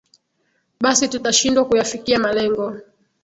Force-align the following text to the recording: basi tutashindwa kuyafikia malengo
basi 0.81 1.07
tutashindwa 1.09 1.65
kuyafikia 1.65 2.19
malengo 2.19 2.65